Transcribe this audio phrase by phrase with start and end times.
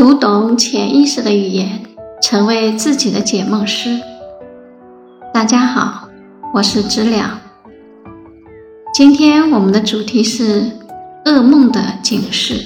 [0.00, 1.82] 读懂潜意识的语言，
[2.22, 4.00] 成为自己的解梦师。
[5.30, 6.08] 大家好，
[6.54, 7.38] 我是知了。
[8.94, 10.70] 今天我们的主题是
[11.26, 12.64] 噩梦的警示。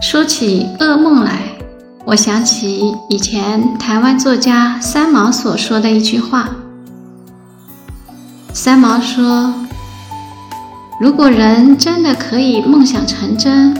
[0.00, 1.40] 说起噩梦来，
[2.04, 6.48] 我想起以前台湾作家三毛所说的一句话。
[8.52, 9.52] 三毛说
[11.00, 13.76] ：“如果人真的可以梦想成真。”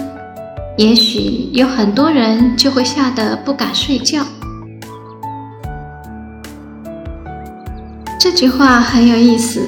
[0.83, 4.19] 也许有很多人就会吓得不敢睡觉。
[8.19, 9.65] 这句话很有意思。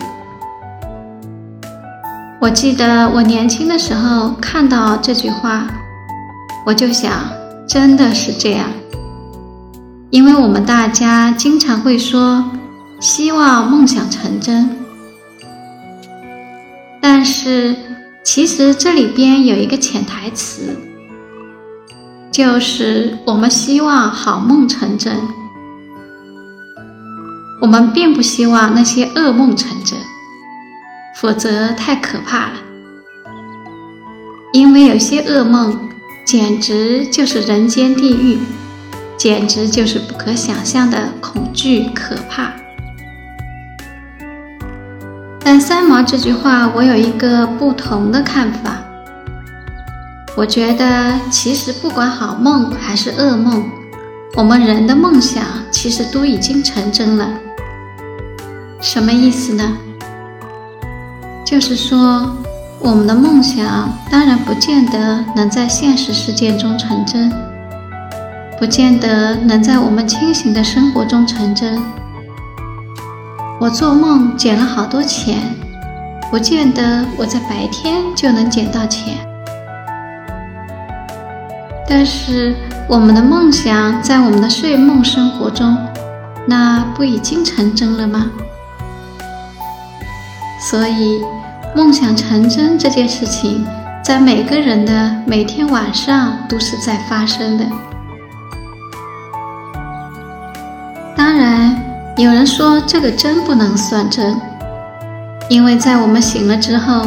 [2.41, 5.69] 我记得我年轻的时候看到这句话，
[6.67, 7.13] 我就想，
[7.65, 8.67] 真的是这样。
[10.11, 12.45] 因为我们大家经常会说，
[12.99, 14.69] 希望梦想成真，
[17.01, 17.77] 但是
[18.25, 20.77] 其实这里边有一个潜台词。
[22.35, 25.17] 就是我们希望好梦成真，
[27.61, 29.97] 我们并不希望那些噩梦成真，
[31.15, 32.55] 否则太可怕了。
[34.53, 35.79] 因为有些噩梦
[36.27, 38.41] 简直就是人间地狱，
[39.17, 42.51] 简直就是不可想象的恐惧可怕。
[45.39, 48.81] 但三毛这句话，我有一个不同的看法。
[50.37, 53.65] 我觉得，其实不管好梦还是噩梦，
[54.35, 57.29] 我们人的梦想其实都已经成真了。
[58.81, 59.77] 什么意思呢？
[61.47, 62.37] 就是说，
[62.81, 67.33] 我们的梦想当然不见得能在现实世界中成真，
[68.59, 71.81] 不见得能在我们清醒的生活中成真。
[73.61, 75.55] 我做梦捡了好多钱，
[76.29, 79.17] 不见得我在白天就能捡到钱。
[81.89, 82.55] 但是，
[82.89, 85.77] 我们的梦想在我们的睡梦生活中，
[86.47, 88.31] 那不已经成真了吗？
[90.61, 91.21] 所以，
[91.77, 93.67] 梦想成真这件事情，
[94.03, 97.65] 在每个人的每天晚上都是在发生的。
[101.15, 101.77] 当然，
[102.17, 104.41] 有人说这个真不能算真，
[105.51, 107.07] 因为在我们醒了之后，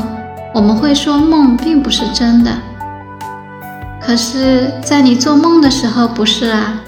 [0.54, 2.52] 我们会说梦并不是真的。
[4.08, 6.82] 可是，在你做梦的时候，不是啊？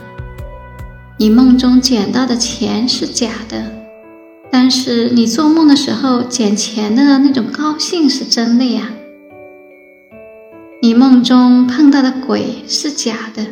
[1.17, 3.61] 你梦中捡到的钱是假的，
[4.49, 8.91] 但是你做梦的时候捡钱的那种高兴是真的呀。
[10.81, 13.47] 你梦中碰到的鬼是假的，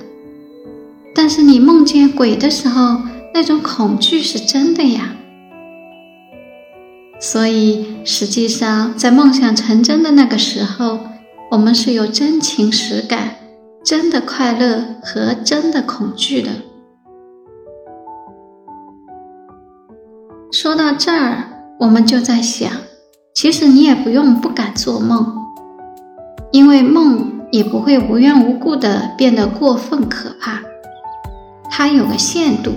[1.13, 3.01] 但是你梦见鬼的时候
[3.33, 5.13] 那种恐惧是真的呀。
[7.19, 11.01] 所以，实际上在梦想成真的那个时候，
[11.51, 13.35] 我们是有真情实感。
[13.87, 16.49] 真的快乐和真的恐惧的。
[20.51, 21.45] 说到这儿，
[21.79, 22.69] 我们就在想，
[23.33, 25.37] 其实你也不用不敢做梦，
[26.51, 30.59] 因为梦也不会无缘无故的变得过分可怕，
[31.71, 32.73] 它有个限度。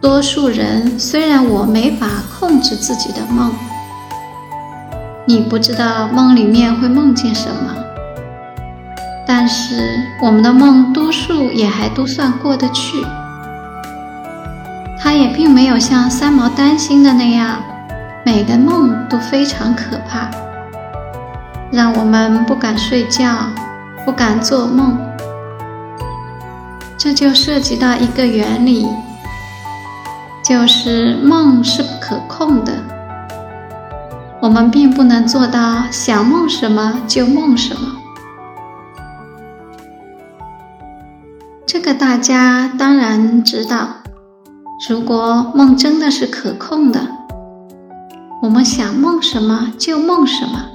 [0.00, 2.08] 多数人虽然我没法
[2.40, 3.52] 控制自己的梦，
[5.26, 7.83] 你不知道梦里面会梦见什么。
[9.36, 13.04] 但是我们的梦多数也还都算过得去，
[14.96, 17.58] 他也并没有像三毛担心的那样，
[18.24, 20.30] 每个梦都非常可怕，
[21.72, 23.48] 让我们不敢睡觉，
[24.04, 24.96] 不敢做梦。
[26.96, 28.86] 这就涉及到一个原理，
[30.44, 32.72] 就是梦是不可控的，
[34.40, 38.03] 我们并不能做到想梦什么就梦什么。
[41.74, 43.88] 这个大家当然知道。
[44.88, 47.00] 如果梦真的是可控的，
[48.40, 50.66] 我们想梦什么就梦什么，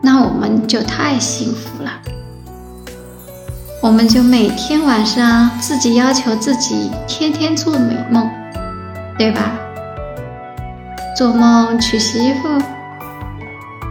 [0.00, 1.92] 那我们就太幸福了。
[3.80, 8.28] 我们就每天晚上自己要求自己天天做美梦，
[9.16, 9.52] 对吧？
[11.16, 12.48] 做梦娶媳妇，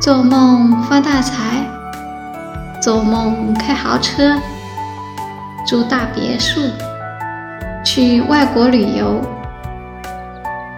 [0.01, 1.65] 做梦发大财，
[2.81, 4.37] 做梦开豪车。
[5.71, 6.59] 住大别墅，
[7.81, 9.21] 去外国旅游，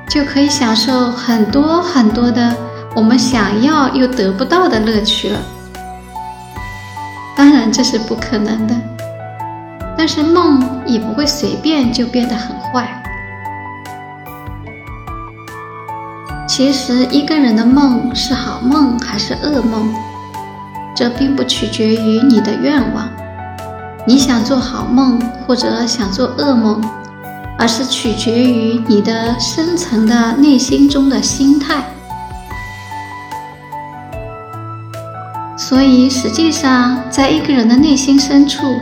[0.07, 2.55] 就可以享受很多很多的
[2.95, 5.39] 我们想要又得不到的乐趣了。
[7.35, 8.75] 当然这是不可能的，
[9.97, 12.87] 但是梦也不会随便就变得很坏。
[16.47, 19.91] 其实一个人的梦是好梦还是噩梦，
[20.95, 23.09] 这并不取决于你的愿望，
[24.05, 25.17] 你想做好梦
[25.47, 26.83] 或者想做噩梦，
[27.57, 31.85] 而是取决于你的深层的内心中的心态。
[35.57, 38.77] 所以，实际上，在一个人的内心深处，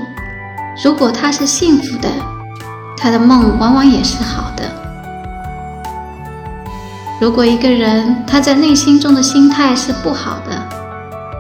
[0.84, 2.10] 如果他是幸福的，
[2.98, 4.64] 他的梦往往也是好的。
[7.20, 10.68] 如果一个人他在内心中的心态是不好的，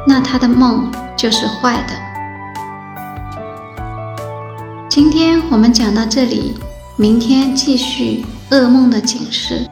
[0.05, 2.10] 那他的梦就是坏的。
[4.93, 6.53] 今天我们讲到这里，
[6.97, 9.65] 明天继续噩梦的警示。